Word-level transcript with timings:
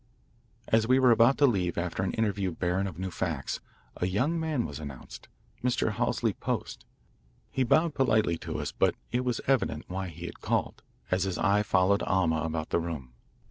As 0.67 0.87
we 0.87 0.97
were 0.97 1.11
about 1.11 1.37
to 1.37 1.45
leave 1.45 1.77
after 1.77 2.01
an 2.01 2.13
interview 2.15 2.49
barren 2.51 2.87
of 2.87 2.97
new 2.97 3.11
facts, 3.11 3.59
a 3.97 4.07
young 4.07 4.39
man 4.39 4.65
was 4.65 4.79
announced, 4.79 5.27
Mr. 5.63 5.91
Halsey 5.91 6.33
Post. 6.33 6.85
He 7.51 7.61
bowed 7.63 7.93
politely 7.93 8.39
to 8.39 8.57
us, 8.57 8.71
but 8.71 8.95
it 9.11 9.23
was 9.23 9.41
evident 9.45 9.85
why 9.87 10.07
he 10.07 10.25
had 10.25 10.41
called, 10.41 10.81
as 11.11 11.25
his 11.25 11.37
eye 11.37 11.61
followed 11.61 12.01
Alma 12.01 12.37
about 12.41 12.71
the 12.71 12.79
room. 12.79 13.13